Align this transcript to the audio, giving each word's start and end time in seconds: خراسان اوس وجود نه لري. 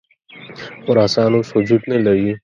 خراسان 0.83 1.31
اوس 1.35 1.47
وجود 1.57 1.81
نه 1.91 1.97
لري. 2.05 2.29